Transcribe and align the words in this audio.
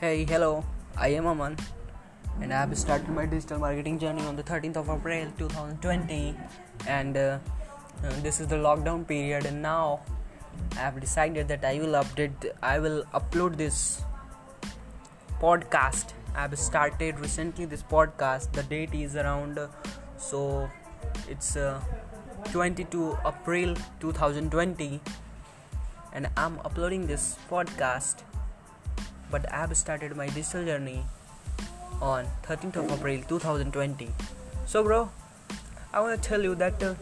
Hey, 0.00 0.24
hello, 0.24 0.64
I 0.96 1.08
am 1.08 1.26
Aman. 1.26 1.58
And 2.40 2.54
I 2.54 2.60
have 2.60 2.78
started 2.78 3.10
my 3.10 3.26
digital 3.26 3.58
marketing 3.58 3.98
journey 3.98 4.22
on 4.22 4.34
the 4.34 4.42
13th 4.42 4.76
of 4.76 4.88
April 4.88 5.30
2020 5.36 6.34
and 6.88 7.18
uh, 7.18 7.38
uh, 8.02 8.12
this 8.22 8.40
is 8.40 8.46
the 8.46 8.56
lockdown 8.56 9.06
period 9.06 9.44
and 9.44 9.60
now 9.60 10.00
I 10.72 10.78
have 10.78 10.98
decided 11.00 11.48
that 11.48 11.66
I 11.66 11.80
will 11.80 12.02
update 12.02 12.46
I 12.62 12.78
will 12.78 13.04
upload 13.12 13.58
this 13.58 14.00
podcast. 15.38 16.14
I 16.34 16.40
have 16.46 16.58
started 16.58 17.20
recently 17.20 17.66
this 17.66 17.82
podcast. 17.82 18.52
The 18.52 18.62
date 18.62 18.94
is 18.94 19.16
around 19.16 19.58
uh, 19.58 19.68
so 20.16 20.70
it's 21.28 21.56
uh, 21.56 21.78
22 22.52 23.18
April 23.26 23.76
2020 24.00 24.98
and 26.14 26.30
I'm 26.38 26.58
uploading 26.60 27.06
this 27.06 27.36
podcast 27.50 28.29
but 29.30 29.50
I 29.52 29.58
have 29.58 29.76
started 29.76 30.16
my 30.16 30.28
digital 30.28 30.64
journey 30.64 31.04
on 32.00 32.26
13th 32.48 32.76
of 32.76 32.92
April 32.98 33.22
2020 33.28 34.10
so 34.66 34.82
bro 34.82 35.10
I 35.92 36.00
want 36.00 36.22
to 36.22 36.28
tell 36.28 36.42
you 36.42 36.54
that 36.54 36.82
uh, 36.82 36.94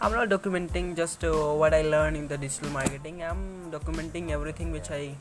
I'm 0.00 0.12
not 0.12 0.28
documenting 0.28 0.96
just 0.96 1.24
uh, 1.24 1.32
what 1.60 1.74
I 1.74 1.82
learned 1.82 2.16
in 2.16 2.26
the 2.26 2.36
digital 2.36 2.70
marketing. 2.70 3.22
I'm 3.22 3.70
documenting 3.70 4.30
everything 4.30 4.70
which 4.70 4.90
I 4.90 5.14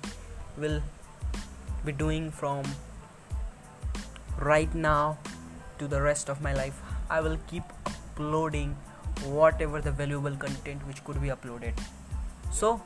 will 0.58 0.82
be 1.86 1.92
doing 1.92 2.32
from 2.32 2.64
right 4.40 4.74
now 4.74 5.18
to 5.78 5.88
the 5.88 6.02
rest 6.02 6.30
of 6.30 6.42
my 6.42 6.54
life. 6.54 6.82
I 7.10 7.22
will 7.22 7.38
keep 7.48 7.64
uploading 7.86 8.76
whatever 9.26 9.82
the 9.82 9.92
valuable 9.92 10.36
content 10.36 10.86
which 10.88 11.04
could 11.04 11.22
be 11.22 11.30
uploaded. 11.30 11.74
So 12.52 12.82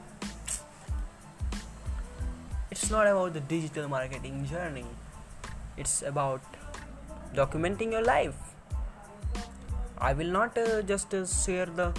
it's 2.76 2.92
not 2.92 3.08
about 3.08 3.34
the 3.34 3.40
digital 3.40 3.88
marketing 3.88 4.46
journey. 4.46 4.86
It's 5.78 6.02
about 6.02 6.42
documenting 7.34 7.94
your 7.94 8.04
life. 8.04 8.36
I 9.98 10.12
will 10.12 10.32
not 10.38 10.58
uh, 10.58 10.82
just 10.82 11.14
uh, 11.14 11.26
share 11.26 11.68
the 11.68 11.94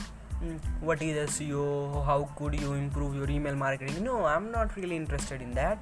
mm, 0.44 0.58
what 0.80 1.00
is 1.00 1.30
seo 1.30 2.04
how 2.08 2.18
could 2.40 2.60
you 2.60 2.74
improve 2.74 3.16
your 3.20 3.30
email 3.36 3.56
marketing? 3.62 4.04
No 4.04 4.16
i'm 4.26 4.50
not 4.52 4.76
really 4.76 4.96
interested 4.96 5.40
in 5.40 5.52
that. 5.52 5.78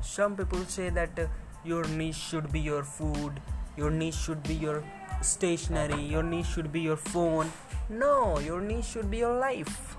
Some 0.00 0.36
people 0.36 0.64
say 0.76 0.88
that 1.00 1.18
uh, 1.18 1.26
your 1.64 1.84
niche 2.00 2.22
should 2.30 2.52
be 2.52 2.60
your 2.60 2.84
food 2.84 3.40
your 3.76 3.90
niche 3.90 4.20
should 4.26 4.44
be 4.44 4.54
your 4.54 4.84
stationery 5.32 6.02
your 6.14 6.22
niche 6.22 6.52
should 6.54 6.72
be 6.78 6.82
your 6.88 6.96
phone. 6.96 7.50
No 7.88 8.38
your 8.38 8.60
niche 8.60 8.92
should 8.96 9.10
be 9.10 9.24
your 9.26 9.36
life. 9.46 9.96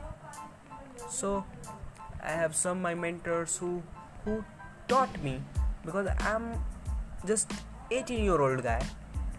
So 1.09 1.43
i 2.21 2.31
have 2.31 2.55
some 2.55 2.81
my 2.81 2.93
mentors 2.93 3.57
who 3.57 3.81
who 4.25 4.43
taught 4.87 5.21
me 5.23 5.41
because 5.85 6.07
i'm 6.19 6.53
just 7.25 7.51
18 7.91 8.23
year 8.23 8.41
old 8.41 8.63
guy 8.63 8.81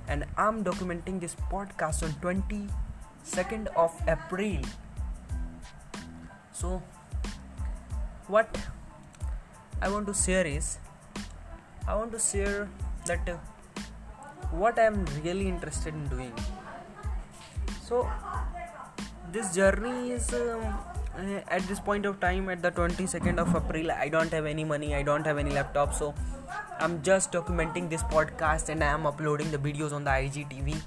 and 0.08 0.24
i'm 0.36 0.62
documenting 0.64 1.20
this 1.20 1.36
podcast 1.50 2.02
on 2.02 2.12
22nd 2.24 3.68
of 3.76 3.92
april. 4.08 4.58
So 6.52 6.82
what 8.26 8.58
i 9.80 9.88
want 9.88 10.06
to 10.06 10.14
share 10.14 10.46
is 10.46 10.78
i 11.86 11.94
want 11.94 12.12
to 12.12 12.18
share 12.18 12.68
that 13.06 13.28
uh, 13.28 13.36
what 14.50 14.78
i'm 14.78 15.04
really 15.24 15.48
interested 15.48 15.94
in 15.94 16.06
doing. 16.08 16.32
So 17.88 18.08
this 19.32 19.54
journey 19.54 20.12
is 20.12 20.32
um, 20.34 20.91
at 21.48 21.62
this 21.68 21.78
point 21.78 22.06
of 22.06 22.18
time 22.20 22.48
at 22.48 22.62
the 22.62 22.70
22nd 22.70 23.38
of 23.38 23.54
april 23.54 23.90
i 23.92 24.08
don't 24.08 24.32
have 24.32 24.46
any 24.46 24.64
money 24.64 24.94
i 24.94 25.02
don't 25.02 25.26
have 25.26 25.36
any 25.36 25.50
laptop 25.50 25.92
so 25.92 26.14
i'm 26.80 27.02
just 27.02 27.30
documenting 27.32 27.90
this 27.90 28.02
podcast 28.04 28.70
and 28.70 28.82
i 28.82 28.86
am 28.86 29.06
uploading 29.06 29.50
the 29.50 29.58
videos 29.58 29.92
on 29.92 30.04
the 30.04 30.10
igtv 30.10 30.80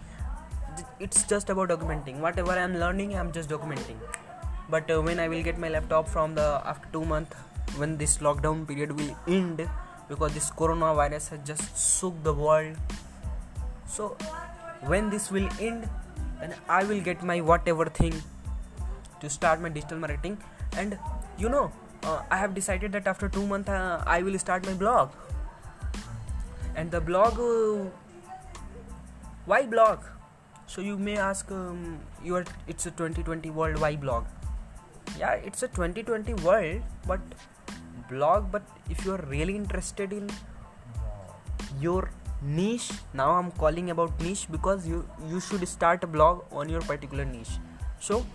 it's 1.00 1.24
just 1.24 1.50
about 1.50 1.70
documenting. 1.70 2.20
Whatever 2.20 2.52
i'm 2.52 2.78
learning 2.78 3.16
i'm 3.16 3.32
just 3.32 3.50
documenting. 3.50 3.98
But 4.70 4.90
uh, 4.90 5.02
when 5.02 5.20
i 5.20 5.28
will 5.28 5.44
get 5.44 5.58
my 5.58 5.70
laptop 5.70 6.08
from 6.08 6.36
the 6.36 6.62
after 6.66 6.88
two 6.92 7.06
months 7.06 7.36
when 7.78 7.98
this 7.98 8.18
lockdown 8.20 8.68
period 8.68 8.92
will 9.00 9.16
end 9.28 9.68
because 10.08 10.34
this 10.34 10.50
coronavirus 10.52 11.30
has 11.30 11.40
just 11.46 12.00
shook 12.00 12.22
the 12.24 12.34
world. 12.34 12.76
So 13.88 14.18
when 14.82 15.10
this 15.10 15.32
will 15.32 15.50
end 15.60 15.90
then 16.40 16.54
i 16.68 16.84
will 16.84 17.02
get 17.02 17.24
my 17.24 17.40
whatever 17.42 17.86
thing 17.86 18.14
to 19.26 19.34
start 19.38 19.62
my 19.68 19.70
digital 19.80 20.00
marketing. 20.08 20.38
And 20.78 20.98
you 21.38 21.50
know 21.50 21.72
uh, 22.04 22.22
i 22.32 22.38
have 22.38 22.54
decided 22.56 22.92
that 22.98 23.08
after 23.12 23.28
2 23.28 23.46
months 23.52 23.70
uh, 23.70 24.04
i 24.16 24.22
will 24.22 24.40
start 24.40 24.66
my 24.72 24.74
blog. 24.74 25.12
And 26.76 26.92
the 26.92 27.02
blog 27.02 27.40
uh, 27.40 27.90
why 29.46 29.66
blog? 29.66 30.00
So 30.68 30.82
you 30.82 30.98
may 30.98 31.18
ask 31.18 31.52
um, 31.52 32.00
it's 32.68 32.86
a 32.86 32.92
2020 32.92 33.50
world 33.52 33.80
why 33.80 33.96
blog? 33.96 34.26
Yeah 35.20 35.34
it's 35.52 35.64
a 35.64 35.68
2020 35.68 36.34
world 36.46 36.82
but 37.08 37.20
blog 38.10 38.52
but 38.52 38.64
if 38.90 39.06
you 39.06 39.14
are 39.14 39.24
really 39.30 39.56
interested 39.56 40.14
in 40.14 40.30
your 41.80 42.10
niche 42.42 42.92
now 43.20 43.28
i'm 43.36 43.52
calling 43.60 43.90
about 43.94 44.20
niche 44.26 44.48
because 44.56 44.88
you 44.88 44.98
you 45.30 45.40
should 45.46 45.68
start 45.68 46.04
a 46.04 46.10
blog 46.16 46.44
on 46.52 46.70
your 46.70 46.82
particular 46.82 47.26
niche. 47.26 47.54
So 48.00 48.26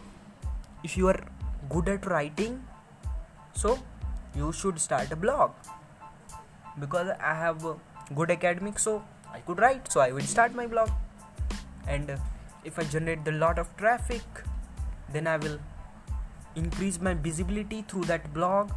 if 0.83 0.97
you 0.97 1.09
are 1.09 1.21
good 1.69 1.89
at 1.89 2.07
writing 2.07 2.63
so 3.53 3.79
you 4.35 4.53
should 4.53 4.79
start 4.79 5.11
a 5.13 5.17
blog. 5.17 5.51
Because 6.79 7.09
i 7.21 7.35
have 7.35 7.65
good 8.15 8.31
academics 8.31 8.83
so 8.85 9.03
i 9.33 9.41
could 9.41 9.59
write 9.59 9.91
so 9.93 10.01
i 10.01 10.11
will 10.13 10.29
start 10.35 10.55
my 10.55 10.67
blog. 10.67 10.91
And 11.87 12.19
if 12.65 12.79
i 12.79 12.85
generate 12.85 13.27
a 13.27 13.33
lot 13.33 13.59
of 13.59 13.75
traffic 13.77 14.23
then 15.13 15.27
i 15.27 15.37
will 15.37 15.59
increase 16.57 17.01
my 17.01 17.15
visibility 17.15 17.83
through 17.83 18.05
that 18.05 18.33
blog 18.33 18.71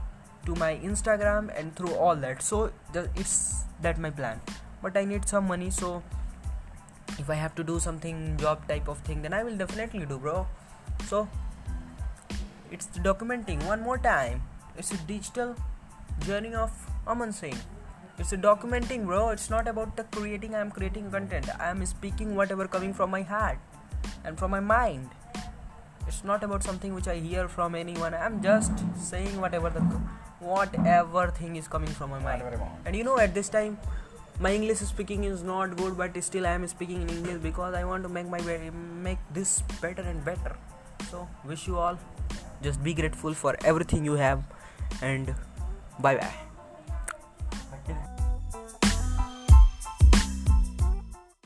to 0.46 0.56
my 0.56 0.76
instagram 0.78 1.58
and 1.58 1.76
through 1.76 1.94
all 1.96 2.16
that. 2.16 2.42
So 2.42 2.72
it's 3.16 3.64
that 3.82 3.98
my 3.98 4.10
plan. 4.10 4.42
But 4.82 4.98
i 4.98 5.06
need 5.06 5.28
some 5.28 5.48
money 5.48 5.70
so 5.70 6.04
if 7.20 7.30
i 7.30 7.36
have 7.36 7.56
to 7.56 7.64
do 7.64 7.80
something 7.80 8.38
job 8.38 8.68
type 8.68 8.88
of 8.88 8.98
thing 9.00 9.22
then 9.22 9.34
i 9.34 9.44
will 9.44 9.56
definitely 9.56 10.06
do 10.06 10.18
bro. 10.18 10.48
So 11.06 11.28
it's 12.74 12.88
documenting. 13.08 13.64
One 13.68 13.82
more 13.82 13.98
time. 13.98 14.42
It's 14.78 14.92
a 14.92 14.98
digital 15.10 15.56
journey 16.26 16.56
of 16.56 16.72
Aman 17.06 17.32
Singh. 17.32 17.58
It's 18.18 18.34
a 18.34 18.38
documenting 18.38 19.06
bro. 19.06 19.30
It's 19.30 19.50
not 19.50 19.68
about 19.68 19.96
the 19.96 20.04
creating. 20.16 20.56
I'm 20.56 20.72
creating 20.72 21.12
content. 21.12 21.50
I'm 21.60 21.86
speaking 21.86 22.36
whatever 22.36 22.68
coming 22.68 22.94
from 22.94 23.12
my 23.12 23.22
heart 23.22 23.60
and 24.24 24.40
from 24.40 24.52
my 24.52 24.60
mind. 24.60 25.10
It's 26.08 26.24
not 26.24 26.44
about 26.44 26.64
something 26.64 26.96
which 26.96 27.08
i 27.08 27.16
hear 27.16 27.48
from 27.48 27.76
anyone. 27.76 28.14
I'm 28.14 28.42
just 28.42 28.84
saying 28.98 29.40
whatever 29.40 29.70
the 29.70 29.82
whatever 30.40 31.28
thing 31.42 31.56
is 31.56 31.68
coming 31.68 31.94
from 32.00 32.10
my 32.10 32.20
mind. 32.20 32.44
And 32.86 32.96
you 32.96 33.04
know 33.04 33.20
at 33.20 33.36
this 33.36 33.50
time 33.50 33.78
my 34.40 34.52
english 34.52 34.80
speaking 34.80 35.24
is 35.26 35.44
not 35.44 35.78
good 35.78 35.96
but 35.96 36.16
still 36.28 36.48
i 36.48 36.54
am 36.60 36.68
speaking 36.68 37.04
in 37.04 37.10
english 37.16 37.38
because 37.42 37.76
i 37.80 37.84
want 37.90 38.02
to 38.06 38.10
make 38.10 38.28
my 38.28 38.40
make 39.08 39.20
this 39.32 39.62
better 39.80 40.02
and 40.02 40.26
better. 40.26 40.56
So 41.12 41.28
wish 41.46 41.68
you 41.68 41.78
all 41.78 42.00
just 42.64 42.84
be 42.84 42.94
grateful 42.94 43.34
for 43.34 43.56
everything 43.64 44.06
you 44.06 44.14
have 44.14 44.44
and 45.02 45.36
bye 46.00 46.16
bye 46.16 46.53